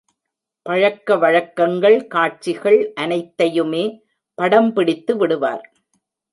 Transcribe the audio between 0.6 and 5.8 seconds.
பழக்கவழக்கங்கள் காட்சிகள் அனைத்தையுமே படம்பிடித்து விடுவார்.